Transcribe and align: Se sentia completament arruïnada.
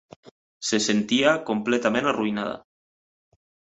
Se 0.69 0.79
sentia 0.85 1.35
completament 1.51 2.11
arruïnada. 2.15 2.61